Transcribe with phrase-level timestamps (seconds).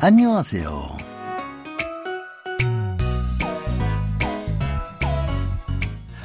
[0.00, 1.10] 안녕하세요.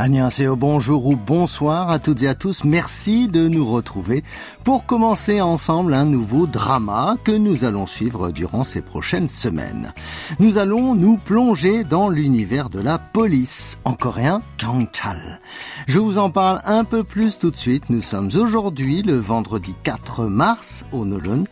[0.00, 2.62] Annyeonghaseyo, bonjour ou bonsoir à toutes et à tous.
[2.62, 4.22] Merci de nous retrouver
[4.62, 9.92] pour commencer ensemble un nouveau drama que nous allons suivre durant ces prochaines semaines.
[10.38, 15.40] Nous allons nous plonger dans l'univers de la police, en coréen Gangchal.
[15.88, 17.90] Je vous en parle un peu plus tout de suite.
[17.90, 21.42] Nous sommes aujourd'hui le vendredi 4 mars au Nolon,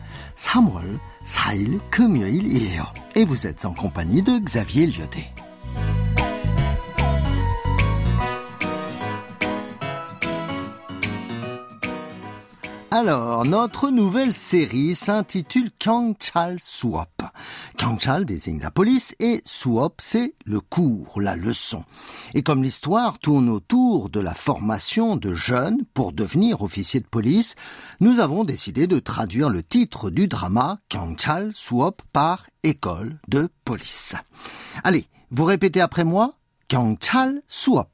[0.41, 0.85] 3월
[1.23, 2.83] 4일 금요일이에요.
[3.15, 5.31] Et vous êtes en compagnie de Xavier Lyoté.
[12.94, 17.22] Alors, notre nouvelle série s'intitule Kyangchal Swap.
[17.78, 21.84] Kyangchal désigne la police et Swap c'est le cours, la leçon.
[22.34, 27.54] Et comme l'histoire tourne autour de la formation de jeunes pour devenir officiers de police,
[28.00, 34.16] nous avons décidé de traduire le titre du drama Kyangchal Swap par école de police.
[34.84, 36.34] Allez, vous répétez après moi
[36.68, 37.91] Kyangchal Swap.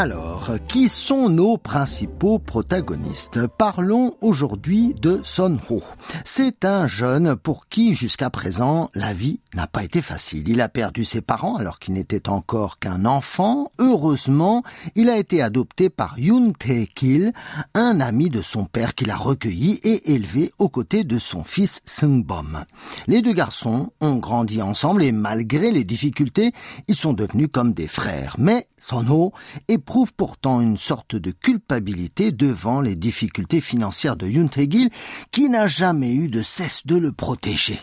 [0.00, 3.48] Alors, qui sont nos principaux protagonistes?
[3.48, 5.82] Parlons aujourd'hui de Son Ho.
[6.24, 10.48] C'est un jeune pour qui, jusqu'à présent, la vie n'a pas été facile.
[10.48, 13.72] Il a perdu ses parents alors qu'il n'était encore qu'un enfant.
[13.80, 14.62] Heureusement,
[14.94, 17.32] il a été adopté par Yoon Tae-kil,
[17.74, 21.80] un ami de son père qu'il a recueilli et élevé aux côtés de son fils
[21.84, 22.64] Seung-bom.
[23.08, 26.52] Les deux garçons ont grandi ensemble et malgré les difficultés,
[26.86, 28.36] ils sont devenus comme des frères.
[28.38, 29.32] Mais Son Ho
[29.66, 34.89] est éprouve pourtant une sorte de culpabilité devant les difficultés financières de Yoon Tae-gil,
[35.31, 37.79] qui n'a jamais eu de cesse de le protéger.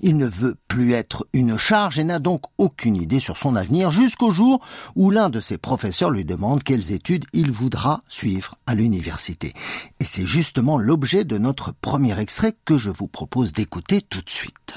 [0.00, 3.90] Il ne veut plus être une charge et n'a donc aucune idée sur son avenir
[3.90, 8.74] jusqu'au jour où l'un de ses professeurs lui demande quelles études il voudra suivre à
[8.74, 9.52] l'université.
[10.00, 14.30] Et c'est justement l'objet de notre premier extrait que je vous propose d'écouter tout de
[14.30, 14.74] suite.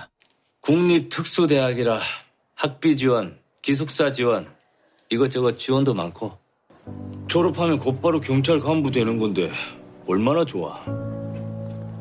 [0.67, 2.01] 국립특수대학이라
[2.55, 4.47] 학비 지원, 기숙사 지원,
[5.09, 6.37] 이것저것 지원도 많고
[7.27, 9.51] 졸업하면 곧바로 경찰 간부 되는 건데
[10.07, 10.79] 얼마나 좋아.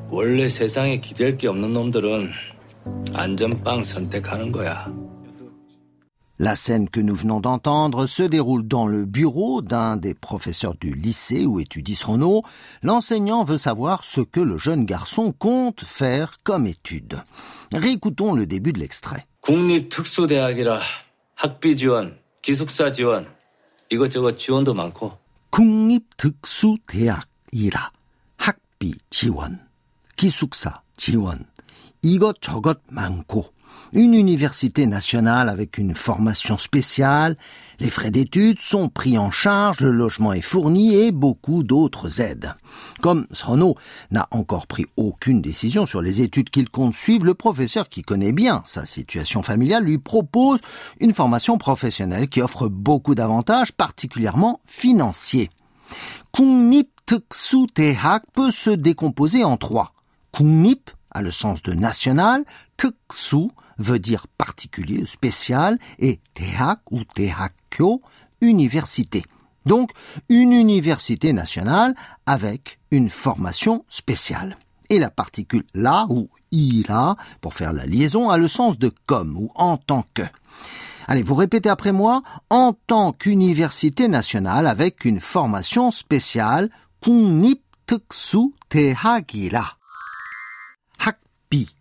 [0.08, 2.30] 원래 세상에 기댈 게 없는 놈들은
[3.12, 4.86] 안전빵 선택하는 거야.
[6.38, 10.92] La scène que nous venons d'entendre se déroule dans le bureau d'un des professeurs du
[10.92, 12.42] lycée où étudie Sono.
[12.82, 17.22] L'enseignant veut savoir ce que le jeune garçon compte faire comme étude.
[17.74, 19.26] Réécoutons le début de l'extrait.
[19.40, 20.80] 국립특수대학이라
[21.36, 23.26] 학비 지원, 기숙사 지원,
[23.91, 25.17] 이것저것 지원도 많고.
[25.49, 27.91] 국립특수대학이라
[28.37, 29.67] 학비 지원,
[30.15, 31.45] 기숙사 지원,
[32.01, 33.53] 이것저것 많고.
[33.93, 37.35] Une université nationale avec une formation spéciale,
[37.79, 42.55] les frais d'études sont pris en charge, le logement est fourni et beaucoup d'autres aides.
[43.01, 43.75] Comme Sono
[44.09, 48.31] n'a encore pris aucune décision sur les études qu'il compte suivre, le professeur qui connaît
[48.31, 50.61] bien sa situation familiale lui propose
[51.01, 55.49] une formation professionnelle qui offre beaucoup d'avantages, particulièrement financiers.
[56.31, 56.89] Kungnip
[57.73, 59.93] Tehak peut se décomposer en trois.
[60.31, 62.43] Kungnip a le sens de national,
[62.77, 68.01] tuksu veut dire particulier, spécial, et tehak ou tehakyo,
[68.41, 69.23] université.
[69.65, 69.91] Donc,
[70.29, 71.93] une université nationale
[72.25, 74.57] avec une formation spéciale.
[74.89, 79.37] Et la particule la ou ira, pour faire la liaison, a le sens de comme
[79.37, 80.23] ou en tant que.
[81.07, 86.69] Allez, vous répétez après moi, en tant qu'université nationale avec une formation spéciale,
[87.01, 89.77] kunip teksu tehagila.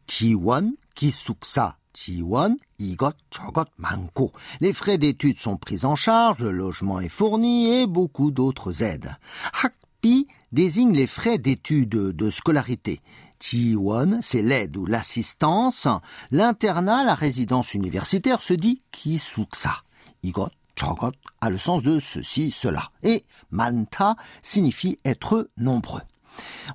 [0.10, 4.32] 지원 기숙사 지원 이것 저것 많고.
[4.60, 9.16] Les frais d'études sont pris en charge, le logement est fourni et beaucoup d'autres aides.
[9.54, 13.02] 학비 désigne les frais d'études de scolarité.
[13.40, 15.88] 지원, c'est l'aide ou l'assistance.
[16.32, 19.84] L'internat, la résidence universitaire se dit 기숙사.
[20.24, 22.90] 이것 저것 a le sens de ceci, cela.
[23.04, 26.02] Et 많다 signifie être nombreux.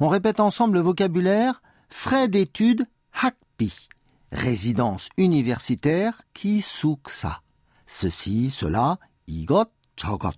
[0.00, 1.60] On répète ensemble le vocabulaire
[1.90, 2.86] frais d'études
[3.57, 3.73] Pi,
[4.31, 7.41] résidence universitaire qui souksa.
[7.85, 10.33] Ceci, cela, igot, jogot.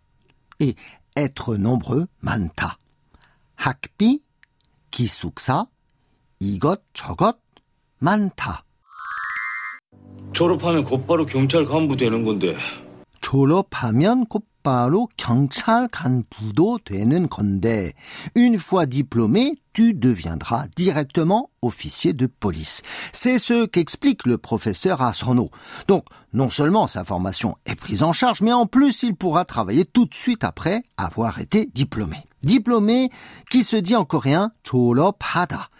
[0.59, 0.75] Et
[1.15, 2.77] être nombreux, manta.
[3.57, 4.21] Hakpi,
[4.91, 5.67] qui souksa,
[6.39, 7.39] igot, jogot,
[8.01, 8.63] manta.
[10.33, 12.55] 졸업하면 곧바로 경찰 간부 되는 건데.
[13.21, 17.92] 졸업하면 곧 바로 경찰 간부도 되는 건데.
[18.36, 22.82] Une fois diplômé, tu deviendras directement officier de police.
[23.12, 25.50] C'est ce qu'explique le professeur à Sono.
[25.88, 29.84] Donc, non seulement sa formation est prise en charge, mais en plus il pourra travailler
[29.84, 32.18] tout de suite après avoir été diplômé.
[32.42, 33.10] Diplômé
[33.50, 35.70] qui se dit en coréen 졸업하다.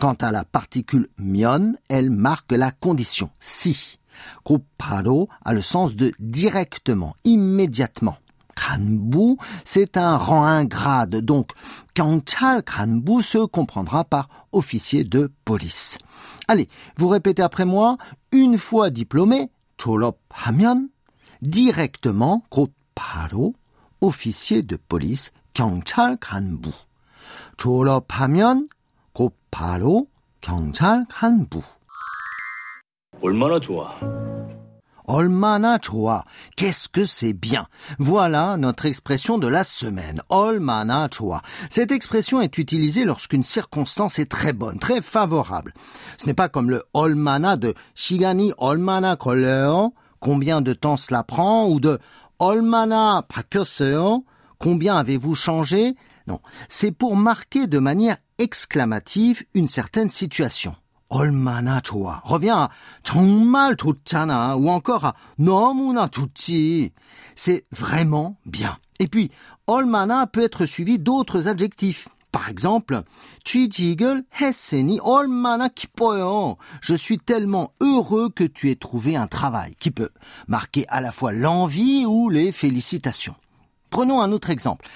[0.00, 3.98] Quant à la particule mion, elle marque la condition si.
[4.44, 8.16] Koparo a le sens de directement, immédiatement.
[8.56, 11.50] Kanbu, c'est un rang, un grade, donc
[11.94, 15.98] Kanchal Kanbu se comprendra par officier de police.
[16.48, 17.96] Allez, vous répétez après moi,
[18.30, 20.88] une fois diplômé, 졸업하면,
[21.40, 23.54] directement, 곧바로,
[24.00, 26.72] officier de police, 경찰 간부.
[27.56, 28.68] 졸업하면
[29.12, 30.06] 곧바로
[30.40, 31.62] 경찰 간부.
[33.20, 34.25] 얼마나 좋아.
[35.07, 36.25] Olmana choa.
[36.55, 37.67] Qu'est-ce que c'est bien?
[37.97, 40.21] Voilà notre expression de la semaine.
[40.29, 41.09] Olmana.
[41.69, 45.73] Cette expression est utilisée lorsqu'une circonstance est très bonne, très favorable.
[46.17, 51.67] Ce n'est pas comme le olmana de shigani olmana koleo, combien de temps cela prend,
[51.67, 51.99] ou de
[52.39, 54.25] olmana pakoseo,
[54.59, 55.95] combien avez-vous changé?
[56.27, 56.41] Non.
[56.67, 60.75] C'est pour marquer de manière exclamative une certaine situation.
[61.08, 62.22] 얼마나 좋아.
[62.24, 62.70] Revient à
[63.02, 66.92] 정말 좋잖아 ou encore à 너무나 좋지.
[67.34, 68.78] C'est vraiment bien.
[68.98, 69.30] Et puis
[69.66, 72.08] 얼마나 peut être suivi d'autres adjectifs.
[72.32, 73.02] Par exemple,
[73.44, 76.56] 취직을 했으니 얼마나 기뻐요.
[76.80, 80.08] Je suis tellement heureux que tu aies trouvé un travail qui peut
[80.48, 83.34] marquer à la fois l'envie ou les félicitations.
[83.90, 84.86] Prenons un autre exemple.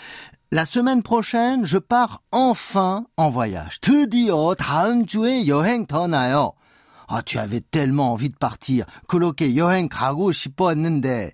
[0.52, 3.81] La semaine prochaine, je pars enfin en voyage.
[3.81, 6.52] 드디어 다음 주에 여행 떠나요.
[7.08, 8.84] Ah, tu avais tellement envie de partir.
[9.06, 11.32] 그렇게 여행 가고 싶었는데.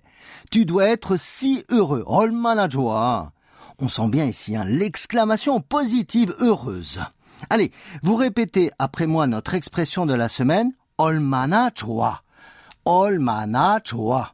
[0.51, 2.03] Tu dois être si heureux.
[2.05, 3.31] 얼마나 좋아.
[3.79, 7.01] On sent bien ici hein, l'exclamation positive heureuse.
[7.49, 7.71] Allez,
[8.03, 10.73] vous répétez après moi notre expression de la semaine.
[10.97, 12.21] 얼마나 좋아.
[12.85, 14.33] 얼마나 좋아.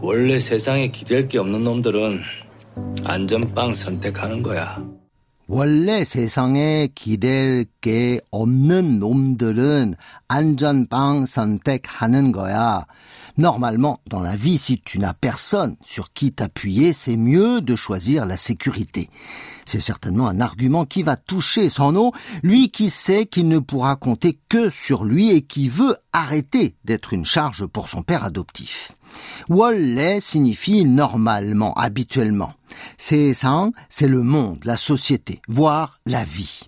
[0.00, 2.20] 원래 세상에 기댈 게 없는 놈들은
[3.04, 4.82] 안전빵 선택하는 거야.
[5.52, 9.96] 원래 세상에 기댈 게 없는 놈들은
[10.28, 12.86] 안전빵 선택하는 거야.
[13.36, 18.26] Normalement, dans la vie, si tu n'as personne sur qui t'appuyer, c'est mieux de choisir
[18.26, 19.08] la sécurité.
[19.64, 22.12] C'est certainement un argument qui va toucher son eau,
[22.42, 27.12] lui qui sait qu'il ne pourra compter que sur lui et qui veut arrêter d'être
[27.12, 28.92] une charge pour son père adoptif.
[29.48, 32.52] Wolle signifie normalement, habituellement.
[32.97, 36.61] Seesang, c'est le monde, la société, voire la vie.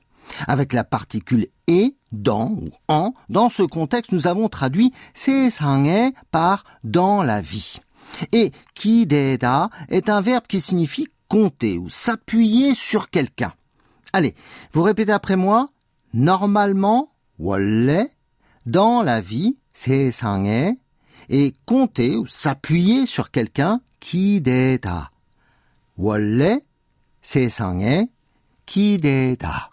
[0.48, 6.64] Avec la particule et, dans ou en, dans ce contexte, nous avons traduit seesang에 par
[6.84, 7.80] dans la vie.
[8.31, 13.54] Et kideda est un verbe qui signifie compter ou s'appuyer sur quelqu'un.
[14.13, 14.36] Allez,
[14.72, 15.70] vous répétez après moi.
[16.13, 18.08] Normalement, wolle,
[18.66, 20.78] dans la vie, seesang에,
[21.30, 25.12] et compter ou s'appuyer sur quelqu'un, kideda.
[25.97, 26.61] 원래
[27.20, 28.09] 세상에
[28.67, 29.69] 기대다.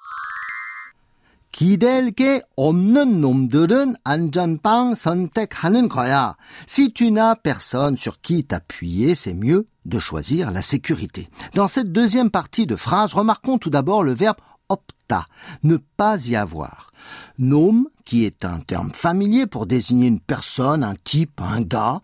[1.52, 6.38] 기댈 게 없는 놈들은 안전빵 선택하는 거야.
[6.68, 11.30] Si tu n'as personne sur qui t'appuyer, c'est mieux de choisir la sécurité.
[11.56, 14.38] Dans cette deuxième partie de phrase, remarquons tout d'abord le verbe
[14.70, 15.26] opta,
[15.64, 16.92] ne pas y avoir.
[17.38, 22.02] Nom, qui est un terme familier pour désigner une personne, un type, un gars.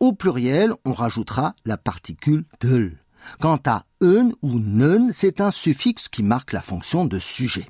[0.00, 2.92] Au pluriel, on rajoutera la particule de.
[3.39, 7.67] Quant à un ou neun, c'est un suffixe qui marque la fonction de sujet.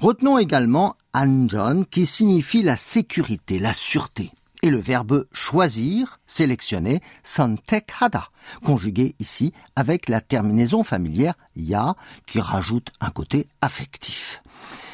[0.00, 4.32] Retenons également anjon qui signifie la sécurité, la sûreté,
[4.62, 8.28] et le verbe choisir, sélectionner, santekhada,
[8.64, 11.96] conjugué ici avec la terminaison familière ya
[12.26, 14.40] qui rajoute un côté affectif.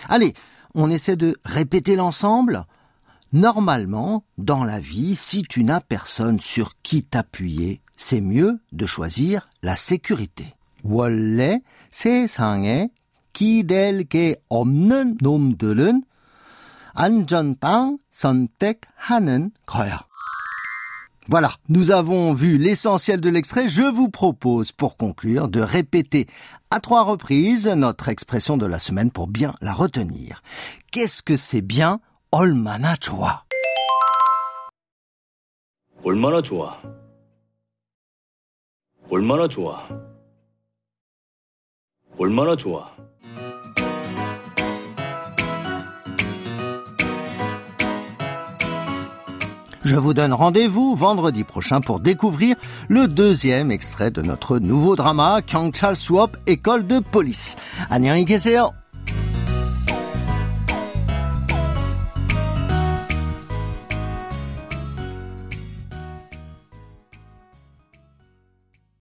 [0.08, 0.34] Allez,
[0.74, 2.66] on essaie de répéter l'ensemble.
[3.32, 9.49] Normalement, dans la vie, si tu n'as personne sur qui t'appuyer, c'est mieux de choisir
[9.61, 10.53] la sécurité.
[10.83, 12.89] 원래 세상에
[13.31, 16.03] 기댈 게 없는 놈들은
[16.93, 20.05] 안전빵 선택하는 거야.
[21.29, 23.69] Voilà, nous avons vu l'essentiel de l'extrait.
[23.69, 26.27] Je vous propose, pour conclure, de répéter
[26.69, 30.43] à trois reprises notre expression de la semaine pour bien la retenir.
[30.91, 33.43] Qu'est-ce que c'est bien 얼마나 좋아?
[36.03, 36.77] 얼마나 좋아.
[39.09, 39.87] 얼마나 좋아.
[42.17, 42.91] 얼마나 좋아.
[49.85, 52.55] Je vous donne rendez-vous vendredi prochain pour découvrir
[52.87, 57.57] le deuxième extrait de notre nouveau drama Kyangchal Swap École de police.
[57.89, 58.73] 안녕히 계세요.